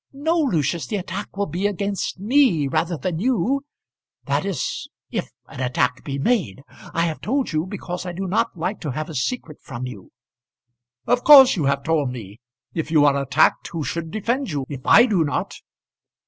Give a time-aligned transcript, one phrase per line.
[0.13, 0.87] "No, Lucius.
[0.87, 3.61] The attack will be against me rather than you;
[4.25, 6.63] that is, if an attack be made.
[6.91, 10.11] I have told you because I do not like to have a secret from you."
[11.05, 12.39] "Of course you have told me.
[12.73, 15.53] If you are attacked who should defend you, if I do not?"